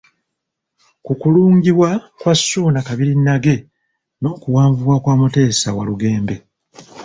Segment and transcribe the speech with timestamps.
[1.05, 1.89] Ku kulungiwa
[2.19, 3.55] kwa Ssuuna Kabirinnage
[4.21, 6.35] n'okuwanvuwa kwa Mutesa Walugembe.